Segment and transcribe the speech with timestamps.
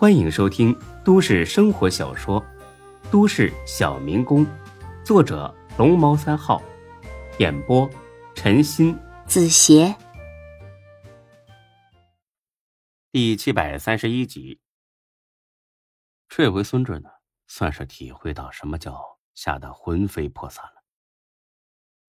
[0.00, 0.72] 欢迎收听
[1.04, 2.40] 都市生活小说
[3.10, 4.46] 《都市小民工》，
[5.04, 6.62] 作者龙猫三号，
[7.40, 7.90] 演播
[8.32, 9.96] 陈鑫、子邪，
[13.10, 14.60] 第七百三十一集。
[16.28, 17.10] 这回孙志呢，
[17.48, 20.84] 算是体会到什么叫吓得魂飞魄散了。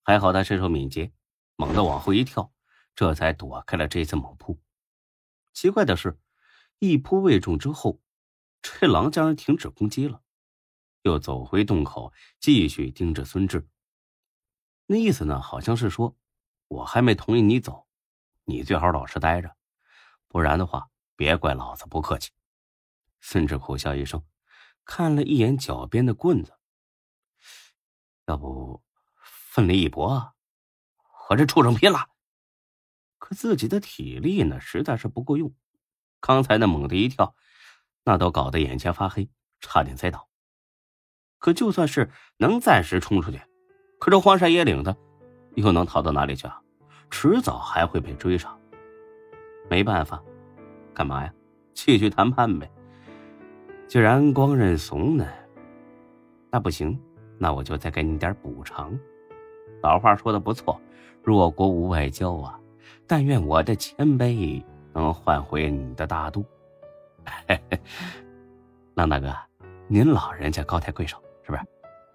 [0.04, 1.12] 还好他身手敏捷，
[1.56, 2.54] 猛地往后一跳，
[2.94, 4.60] 这才躲开了这次猛扑。
[5.56, 6.20] 奇怪的是。
[6.80, 8.02] 一扑未中之后，
[8.62, 10.22] 这狼竟然停止攻击了，
[11.02, 13.68] 又走回洞口，继续盯着孙志。
[14.86, 16.18] 那意思呢，好像是说，
[16.70, 17.86] 我还没同意你走，
[18.46, 19.58] 你最好老实待着，
[20.30, 22.32] 不然的话，别怪老子不客气。
[23.20, 24.26] 孙志苦笑一声，
[24.86, 26.58] 看了一眼脚边的棍子，
[28.26, 28.82] 要不
[29.22, 30.34] 奋力一搏，
[30.96, 32.10] 和这畜生拼了？
[33.18, 35.54] 可自己的体力呢，实在是不够用。
[36.20, 37.34] 刚才那猛地一跳，
[38.04, 39.30] 那都搞得眼前发黑，
[39.62, 40.28] 差点栽倒。
[41.38, 43.42] 可就算是能暂时冲出去，
[44.00, 44.96] 可这荒山野岭的，
[45.56, 46.62] 又能逃到哪里去啊？
[47.10, 48.60] 迟早还会被追上。
[49.70, 50.22] 没办法，
[50.94, 51.34] 干嘛呀？
[51.74, 52.70] 继续谈判呗。
[53.88, 55.26] 既然光认怂呢，
[56.52, 57.00] 那不行，
[57.38, 59.00] 那我就再给你点补偿。
[59.82, 60.80] 老话说的不错，
[61.24, 62.60] 弱国无外交啊。
[63.08, 64.64] 但愿我的谦卑。
[65.00, 66.46] 能换回你的大度，
[68.96, 69.34] 浪大哥，
[69.88, 71.64] 您老人家高抬贵手，是不是？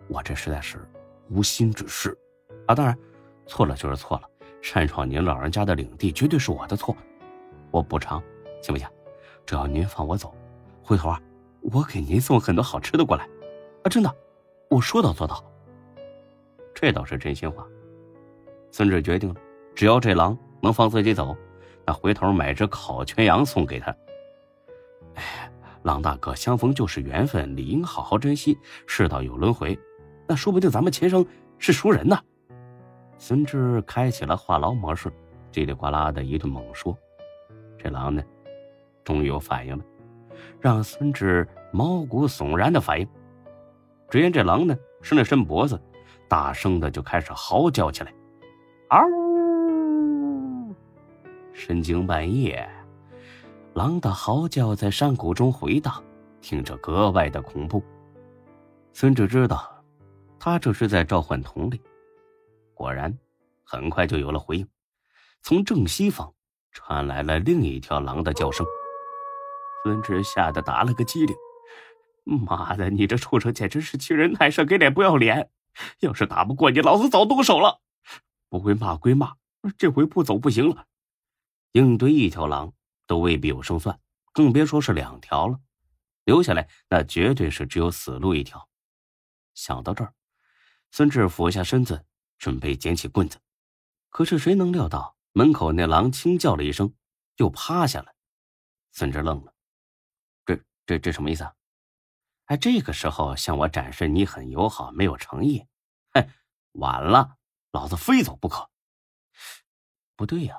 [0.08, 0.86] 我这实在是
[1.30, 2.14] 无心之失
[2.66, 2.74] 啊！
[2.74, 2.96] 当然，
[3.46, 4.28] 错了就是错了，
[4.60, 6.94] 擅闯您老人家的领地绝对是我的错，
[7.70, 8.22] 我补偿，
[8.60, 8.86] 行不行？
[9.46, 10.34] 只要您放我走，
[10.82, 11.18] 回头啊，
[11.62, 13.24] 我给您送很多好吃的过来
[13.82, 13.88] 啊！
[13.88, 14.14] 真的，
[14.68, 15.42] 我说到做到。
[16.74, 17.66] 这倒是真心话。
[18.70, 19.40] 孙志决定了，
[19.74, 21.34] 只要这狼能放自己走。
[21.86, 23.94] 那回头买只烤全羊送给他。
[25.14, 25.50] 哎，
[25.82, 28.58] 郎大哥，相逢就是缘分，理应好好珍惜。
[28.86, 29.78] 世道有轮回，
[30.26, 31.24] 那说不定咱们前生
[31.58, 32.18] 是熟人呢。
[33.18, 35.12] 孙志开启了话痨模式，
[35.52, 36.96] 叽里呱啦的一顿猛说。
[37.78, 38.22] 这狼呢，
[39.04, 39.84] 终于有反应了，
[40.60, 43.06] 让孙志毛骨悚然的反应。
[44.10, 45.80] 只见这狼呢，伸了伸脖子，
[46.28, 48.12] 大声的就开始嚎叫起来，
[48.88, 49.23] 嗷！
[51.54, 52.68] 深更半夜，
[53.74, 56.02] 狼的嚎叫在山谷中回荡，
[56.40, 57.82] 听着格外的恐怖。
[58.92, 59.82] 孙志知道，
[60.38, 61.80] 他这是在召唤同类。
[62.74, 63.16] 果然，
[63.62, 64.68] 很快就有了回应，
[65.42, 66.34] 从正西方
[66.72, 68.66] 传来了另一条狼的叫声。
[69.84, 71.36] 孙志吓得打了个激灵
[72.46, 75.50] ：“妈的，你这畜生简直是欺人太甚，给脸不要脸！
[76.00, 77.80] 要是打不过你，老子早动手了。
[78.48, 79.34] 不会骂归骂，
[79.78, 80.86] 这回不走不行了。”
[81.74, 82.72] 应对一条狼
[83.04, 84.00] 都未必有胜算，
[84.32, 85.58] 更别说是两条了。
[86.22, 88.68] 留下来那绝对是只有死路一条。
[89.54, 90.14] 想到这儿，
[90.92, 92.06] 孙志俯下身子，
[92.38, 93.40] 准备捡起棍子。
[94.08, 96.94] 可是谁能料到门口那狼轻叫了一声，
[97.38, 98.14] 又趴下了。
[98.92, 99.52] 孙志愣了，
[100.46, 101.54] 这这这什么意思啊？
[102.44, 105.66] 哎，这个时候向我展示你很友好，没有诚意？
[106.12, 106.28] 哼，
[106.74, 107.36] 晚了，
[107.72, 108.70] 老子非走不可。
[110.14, 110.56] 不对呀。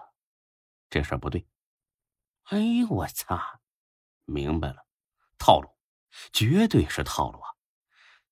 [0.90, 1.46] 这事儿不对，
[2.44, 3.40] 哎呦我操！
[4.26, 4.86] 明白了，
[5.38, 5.70] 套路，
[6.32, 7.50] 绝对是套路啊！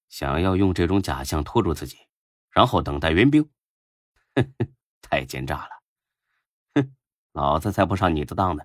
[0.09, 1.97] 想要用这种假象拖住自己，
[2.51, 3.43] 然后等待援兵，
[4.35, 5.69] 哼哼，太奸诈了！
[6.75, 6.95] 哼，
[7.31, 8.63] 老子才不上你的当呢！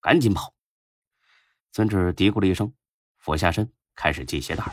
[0.00, 0.54] 赶紧跑！
[1.72, 2.74] 孙志嘀咕了一声，
[3.18, 4.64] 俯下身开始系鞋带，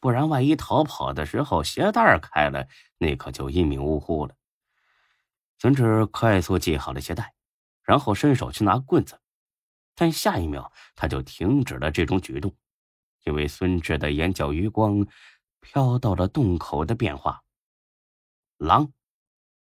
[0.00, 4.34] 不然万一逃跑的时候鞋带开了，那可就一命呜呼了。
[5.58, 7.33] 孙志快速系好了鞋带。
[7.84, 9.20] 然后伸手去拿棍子，
[9.94, 12.52] 但下一秒他就停止了这种举动，
[13.24, 15.06] 因为孙志的眼角余光
[15.60, 17.42] 飘到了洞口的变化。
[18.58, 18.90] 狼，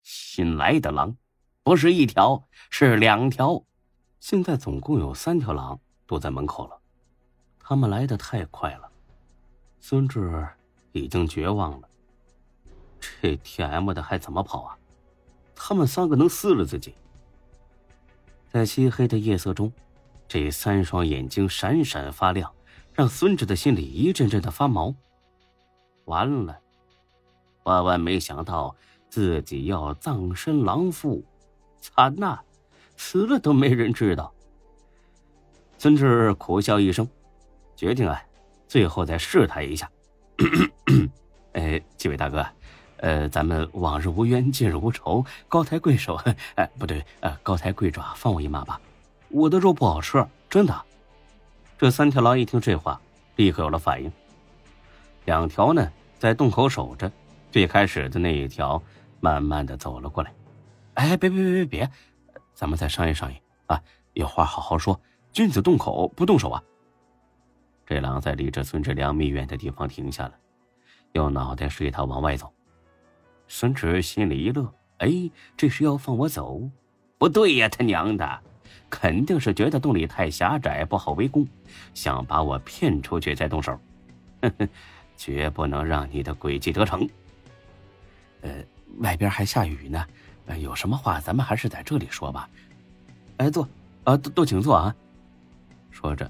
[0.01, 1.17] 新来的狼，
[1.61, 3.65] 不是一条，是两条，
[4.19, 6.81] 现在总共有三条狼躲在门口了。
[7.59, 8.89] 他们来的太快了，
[9.79, 10.47] 孙志
[10.91, 11.89] 已经绝望了。
[12.99, 14.77] 这 T M 的还怎么跑啊？
[15.55, 16.95] 他们三个能撕了自己。
[18.55, 19.69] 在漆黑的夜色中，
[20.29, 22.49] 这三双眼睛闪闪发亮，
[22.93, 24.95] 让孙志的心里一阵阵的发毛。
[26.05, 26.57] 完了，
[27.63, 28.73] 万万没想到
[29.09, 31.21] 自己要葬身狼腹，
[31.81, 32.39] 惨呐！
[32.95, 34.33] 死了都没人知道。
[35.77, 37.05] 孙志苦笑一声，
[37.75, 38.23] 决定啊，
[38.69, 39.91] 最后再试探一下。
[41.51, 42.47] 哎，几位大哥。
[42.97, 46.15] 呃，咱们往日无冤，近日无仇，高抬贵手，
[46.55, 48.79] 哎，不对，呃，高抬贵爪，放我一马吧，
[49.29, 50.85] 我的肉不好吃，真的。
[51.77, 52.99] 这三条狼一听这话，
[53.35, 54.11] 立刻有了反应。
[55.25, 57.11] 两条呢在洞口守着，
[57.51, 58.81] 最开始的那一条
[59.19, 60.33] 慢慢的走了过来。
[60.93, 61.91] 哎，别别别别别，
[62.53, 63.81] 咱们再商议商议啊，
[64.13, 64.99] 有话好好说。
[65.33, 66.63] 君子动口不动手啊！
[67.85, 70.33] 这狼在离着孙志两米远的地方停下了，
[71.11, 72.49] 用脑袋示意他往外走。
[73.47, 76.69] 孙志心里一乐，哎，这是要放我走？
[77.17, 78.39] 不对呀，他娘的，
[78.89, 81.47] 肯定是觉得洞里太狭窄，不好围攻，
[81.93, 83.79] 想把我骗出去再动手。
[84.41, 84.69] 哼哼，
[85.15, 87.07] 绝不能让你的诡计得逞。
[88.41, 88.51] 呃，
[88.97, 90.05] 外边还下雨呢，
[90.59, 92.49] 有什么话咱们还是在这里说吧。
[93.37, 93.67] 哎，坐，
[94.03, 94.95] 啊，都都请坐啊。
[95.91, 96.29] 说着，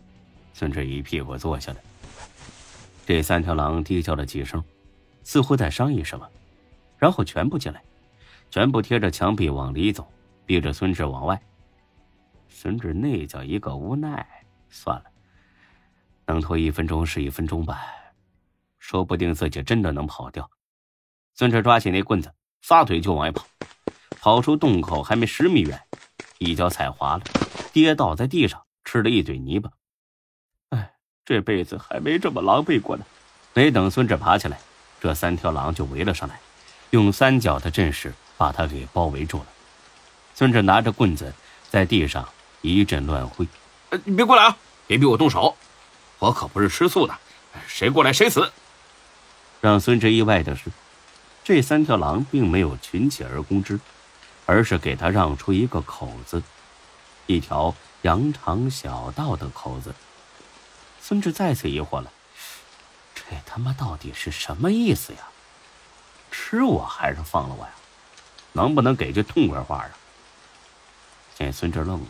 [0.54, 1.78] 孙志一屁股坐下来。
[3.06, 4.64] 这三条狼低叫了几声，
[5.24, 6.28] 似乎在商议什么，
[6.98, 7.84] 然后全部进来，
[8.50, 10.08] 全部贴着墙壁往里走，
[10.46, 11.42] 逼着孙志往外。
[12.50, 14.26] 孙志那叫一个无奈，
[14.70, 15.06] 算了，
[16.26, 17.82] 能拖一分钟是一分钟吧，
[18.80, 20.50] 说不定自己真的能跑掉。
[21.34, 23.46] 孙志抓起那棍子，撒腿就往外跑，
[24.20, 25.80] 跑出洞口还没十米远，
[26.38, 27.24] 一脚踩滑了，
[27.74, 28.62] 跌倒在地上。
[28.88, 29.72] 吃了一嘴泥巴，
[30.70, 30.94] 哎，
[31.26, 33.04] 这辈子还没这么狼狈过呢。
[33.56, 34.60] 没等孙志爬起来，
[35.02, 36.40] 这三条狼就围了上来，
[36.96, 39.46] 用三角的阵势把他给包围住了。
[40.34, 41.34] 孙志拿着棍子
[41.70, 42.28] 在地上
[42.62, 43.46] 一阵乱挥，
[44.06, 44.58] 你别过来啊！
[44.88, 45.56] 别逼我动手，
[46.20, 47.16] 我可不是吃素的，
[47.68, 48.52] 谁过来谁死。
[49.62, 50.72] 让孙志意外的是，
[51.44, 53.80] 这三条狼并没有群起而攻之，
[54.46, 56.42] 而是给他让出一个口子，
[57.28, 57.76] 一条。
[58.02, 59.92] 羊肠小道的口子，
[61.02, 62.12] 孙志再次疑惑了：
[63.16, 65.20] 这他妈到底是什么意思呀？
[66.56, 67.72] 吃我还是放了我呀？
[68.54, 69.90] 能不能给句痛快话啊？
[71.36, 72.08] 见孙志愣了，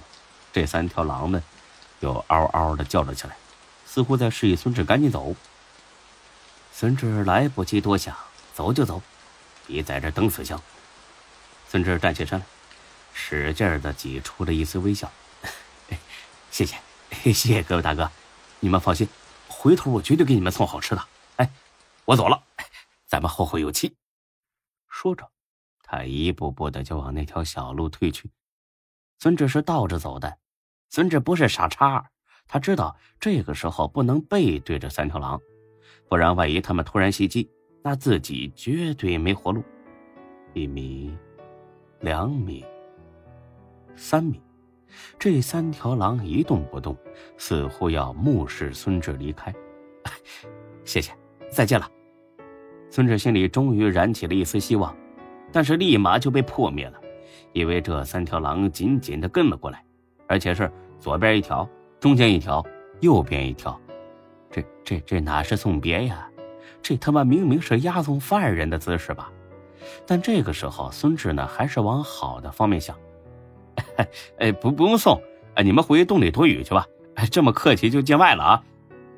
[0.54, 1.42] 这三条狼呢，
[2.02, 3.36] 又嗷嗷的叫了起来，
[3.88, 5.36] 似乎在示意孙志赶紧走。
[6.72, 8.16] 孙志来不及多想，
[8.54, 9.02] 走就走，
[9.66, 10.62] 别在这等死相。
[11.68, 12.46] 孙志站起身来，
[13.14, 15.12] 使劲的挤出了一丝微笑。
[16.52, 16.78] 谢谢，
[17.34, 18.12] 谢谢各位大哥，
[18.60, 19.10] 你们放心，
[19.48, 21.04] 回头我绝对给你们送好吃的。
[21.38, 21.50] 哎，
[22.06, 22.44] 我走了，
[23.08, 23.96] 咱们后会有期。
[25.06, 25.30] 说着，
[25.84, 28.28] 他一步步的就往那条小路退去。
[29.20, 30.40] 孙志是倒着走的，
[30.90, 32.04] 孙志不是傻叉，
[32.48, 35.40] 他知道这个时候不能背对着三条狼，
[36.10, 37.48] 不然万一他们突然袭击，
[37.84, 39.64] 那自己绝对没活路。
[40.56, 41.16] 一米，
[42.00, 42.66] 两米，
[43.96, 44.42] 三米。
[45.20, 46.98] 这三条狼一动不动，
[47.38, 49.54] 似乎要目视孙志离开。
[50.84, 51.16] 谢谢，
[51.52, 51.88] 再见了。
[52.96, 54.96] 孙志心里终于燃起了一丝希望，
[55.52, 57.02] 但是立马就被破灭了，
[57.52, 59.84] 因为这三条狼紧紧的跟了过来，
[60.30, 61.70] 而且是左边一条，
[62.00, 62.66] 中间一条，
[63.02, 63.78] 右边一条。
[64.50, 66.26] 这这这哪是送别呀？
[66.82, 69.30] 这他妈明明是押送犯人的姿势吧？
[70.08, 72.98] 但这个时候，孙志呢还是往好的方面想。
[74.40, 75.22] 哎，不，不用送，
[75.56, 76.88] 哎，你们回洞里躲雨去吧。
[77.16, 78.64] 哎，这么客气就见外了啊！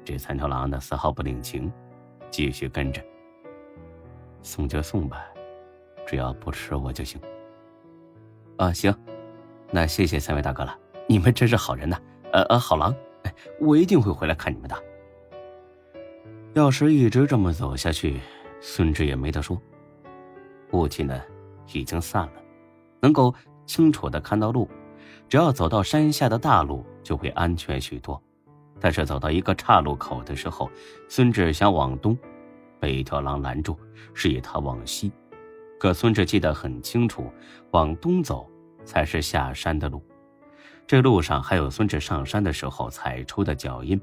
[0.04, 1.72] 这三条狼呢，丝毫不领情，
[2.32, 3.00] 继续跟着。
[4.48, 5.26] 送就送吧，
[6.08, 7.20] 只要不吃我就行。
[8.56, 8.96] 啊，行，
[9.70, 10.74] 那谢谢三位大哥了，
[11.06, 12.00] 你们真是好人呐。
[12.32, 12.96] 呃呃，好狼，
[13.60, 14.84] 我一定会回来看你们的。
[16.54, 18.21] 要是一直这么走下去，
[18.62, 19.62] 孙志也没得说。
[20.71, 21.21] 雾气呢，
[21.74, 22.42] 已经散了，
[23.02, 23.36] 能够。
[23.68, 24.66] 清楚的看到路，
[25.28, 28.24] 只要走到山下的大路就会安全许多。
[28.80, 30.71] 但是走到一个岔路口的时候，
[31.10, 32.18] 孙志想往东，
[32.80, 33.78] 被一条狼拦住，
[34.14, 35.12] 示意他往西。
[35.80, 37.31] 可孙志记得很清楚，
[37.72, 38.50] 往东走
[38.84, 40.04] 才是下山的路。
[40.88, 44.02] 这路上还有孙志上山的时候踩出的脚印。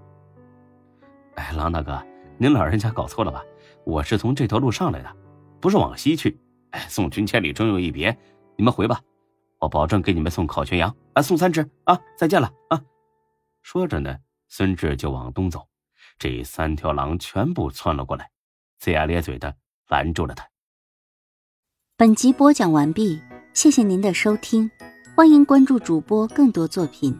[1.34, 2.00] 哎，狼大哥，
[2.38, 3.42] 您老人家搞错了吧？
[3.84, 5.16] 我是从这条路上来的，
[5.60, 6.38] 不是往西去。
[6.70, 8.16] 哎，送君千里，终有一别，
[8.56, 9.00] 你们回吧。
[9.60, 11.98] 我保证给你们送烤全羊啊，送三只啊！
[12.18, 12.80] 再见了啊！
[13.62, 14.14] 说着呢，
[14.48, 15.66] 孙志就往东走，
[16.18, 18.30] 这三条狼全部窜了过来，
[18.80, 19.56] 龇牙咧嘴的
[19.88, 20.48] 拦住了他。
[21.96, 23.20] 本集播讲完毕，
[23.52, 24.70] 谢谢您的收听，
[25.14, 27.18] 欢迎关注主播更多作品。